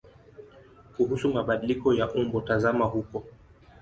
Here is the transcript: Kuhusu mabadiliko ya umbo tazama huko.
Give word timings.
Kuhusu 0.95 1.33
mabadiliko 1.33 1.87
ya 1.99 2.05
umbo 2.19 2.37
tazama 2.47 2.85
huko. 2.85 3.23